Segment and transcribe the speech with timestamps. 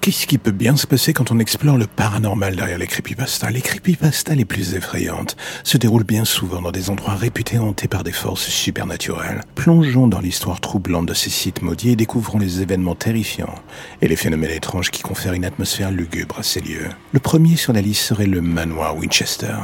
[0.00, 3.50] Qu'est-ce qui peut bien se passer quand on explore le paranormal derrière les creepypastas?
[3.50, 8.02] Les creepypastas les plus effrayantes se déroulent bien souvent dans des endroits réputés hantés par
[8.02, 9.42] des forces supernaturelles.
[9.56, 13.54] Plongeons dans l'histoire troublante de ces sites maudits et découvrons les événements terrifiants
[14.00, 16.88] et les phénomènes étranges qui confèrent une atmosphère lugubre à ces lieux.
[17.12, 19.56] Le premier sur la liste serait le manoir Winchester.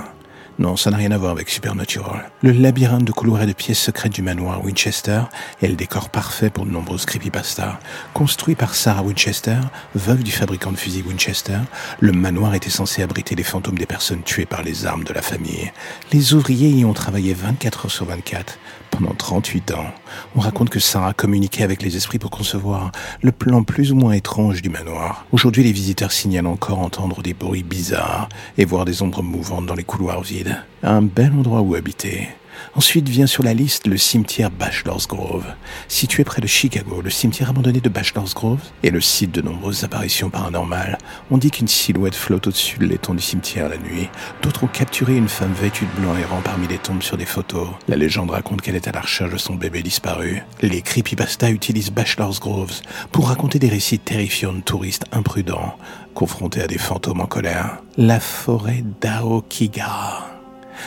[0.59, 2.31] Non, ça n'a rien à voir avec Supernatural.
[2.43, 5.21] Le labyrinthe de couloirs et de pièces secrètes du manoir Winchester
[5.61, 7.79] est le décor parfait pour de nombreuses creepypastas.
[8.15, 9.59] Construit par Sarah Winchester,
[9.95, 11.59] veuve du fabricant de fusils Winchester,
[12.01, 15.21] le manoir était censé abriter les fantômes des personnes tuées par les armes de la
[15.21, 15.73] famille.
[16.13, 18.59] Les ouvriers y ont travaillé 24 heures sur 24
[18.97, 19.87] pendant 38 ans.
[20.35, 22.93] On raconte que Sarah communiquait avec les esprits pour concevoir
[23.23, 25.27] le plan plus ou moins étrange du manoir.
[25.33, 28.29] Aujourd'hui, les visiteurs signalent encore entendre des bruits bizarres
[28.59, 30.57] et voir des ombres mouvantes dans les couloirs vides.
[30.83, 32.29] Un bel endroit où habiter.
[32.75, 35.47] Ensuite vient sur la liste le cimetière Bachelor's Grove.
[35.89, 39.85] Situé près de Chicago, le cimetière abandonné de Bachelor's Grove est le site de nombreuses
[39.85, 40.99] apparitions paranormales.
[41.31, 44.09] On dit qu'une silhouette flotte au-dessus de l'étang du cimetière la nuit.
[44.43, 47.69] D'autres ont capturé une femme vêtue de blanc errant parmi les tombes sur des photos.
[47.89, 50.43] La légende raconte qu'elle est à la recherche de son bébé disparu.
[50.61, 52.83] Les creepypasta utilisent Bachelor's Groves
[53.13, 55.77] pour raconter des récits terrifiants de touristes imprudents,
[56.15, 57.79] confrontés à des fantômes en colère.
[57.97, 60.29] La forêt d'Aokigahara.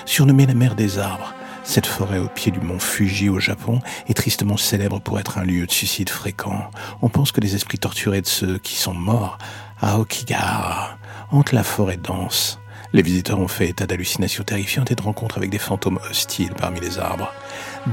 [0.06, 1.34] Surnommée la mer des arbres,
[1.70, 5.44] cette forêt au pied du mont Fuji au Japon est tristement célèbre pour être un
[5.44, 6.72] lieu de suicide fréquent.
[7.04, 9.38] On pense que les esprits torturés de ceux qui sont morts
[9.80, 10.98] à Okigahara
[11.32, 12.60] hantent la forêt dense.
[12.92, 16.80] Les visiteurs ont fait état d'hallucinations terrifiantes et de rencontres avec des fantômes hostiles parmi
[16.80, 17.32] les arbres.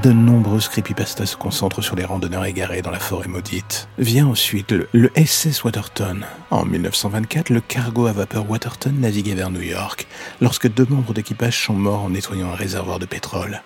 [0.01, 3.87] De nombreuses creepypastas se concentrent sur les randonneurs égarés dans la forêt maudite.
[3.99, 6.21] Vient ensuite le, le SS Waterton.
[6.49, 10.07] En 1924, le cargo à vapeur Waterton naviguait vers New York
[10.41, 13.61] lorsque deux membres d'équipage sont morts en nettoyant un réservoir de pétrole.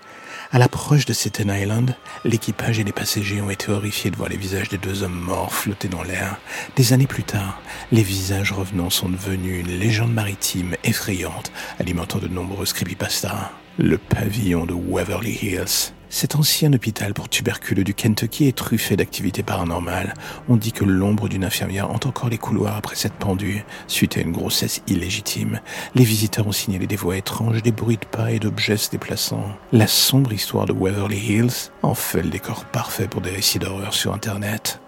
[0.53, 4.35] À l'approche de Staten Island, l'équipage et les passagers ont été horrifiés de voir les
[4.35, 6.35] visages des deux hommes morts flotter dans l'air.
[6.75, 7.61] Des années plus tard,
[7.93, 13.49] les visages revenants sont devenus une légende maritime effrayante, alimentant de nombreuses creepypastas.
[13.77, 15.93] Le pavillon de Waverly Hills.
[16.13, 20.13] Cet ancien hôpital pour tuberculeux du Kentucky est truffé d'activités paranormales.
[20.49, 24.19] On dit que l'ombre d'une infirmière hante encore les couloirs après s'être pendue, suite à
[24.19, 25.61] une grossesse illégitime.
[25.95, 29.45] Les visiteurs ont signalé des voix étranges, des bruits de pas et d'objets se déplaçant.
[29.71, 33.93] La sombre histoire de Waverly Hills en fait le décor parfait pour des récits d'horreur
[33.93, 34.81] sur Internet.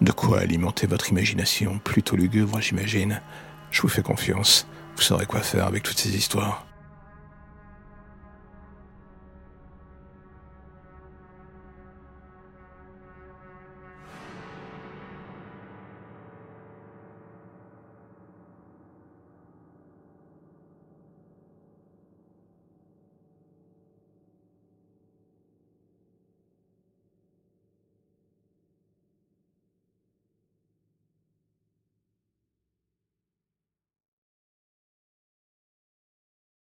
[0.00, 3.20] De quoi alimenter votre imagination, plutôt lugubre, j'imagine.
[3.70, 4.66] Je vous fais confiance.
[4.96, 6.64] Vous saurez quoi faire avec toutes ces histoires.